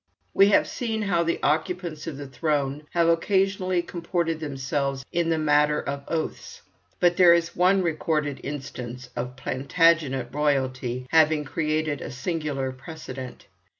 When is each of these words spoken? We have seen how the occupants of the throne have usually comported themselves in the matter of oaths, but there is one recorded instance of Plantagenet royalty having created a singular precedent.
We 0.33 0.47
have 0.47 0.67
seen 0.67 1.03
how 1.03 1.21
the 1.21 1.37
occupants 1.43 2.07
of 2.07 2.17
the 2.17 2.25
throne 2.25 2.87
have 2.89 3.23
usually 3.29 3.83
comported 3.83 4.39
themselves 4.39 5.05
in 5.11 5.29
the 5.29 5.37
matter 5.37 5.79
of 5.79 6.03
oaths, 6.07 6.63
but 6.99 7.17
there 7.17 7.35
is 7.35 7.55
one 7.55 7.83
recorded 7.83 8.39
instance 8.43 9.11
of 9.15 9.35
Plantagenet 9.35 10.29
royalty 10.33 11.05
having 11.11 11.43
created 11.43 12.01
a 12.01 12.09
singular 12.09 12.71
precedent. 12.71 13.45